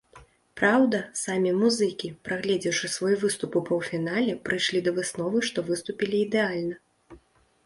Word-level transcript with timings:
Праўда, 0.61 1.01
самі 1.23 1.51
музыкі, 1.57 2.09
праглядзеўшы 2.29 2.89
свой 2.95 3.15
выступ 3.25 3.51
ў 3.61 3.69
паўфінале, 3.69 4.33
прыйшлі 4.49 4.79
да 4.89 4.95
высновы, 4.97 5.37
што 5.53 5.59
выступілі 5.71 6.15
ідэальна. 6.31 6.75